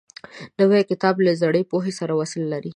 نوی 0.59 0.81
کتاب 0.91 1.15
له 1.25 1.31
زړې 1.41 1.61
پوهې 1.71 1.93
سره 1.99 2.11
وصل 2.19 2.43
لري 2.53 2.69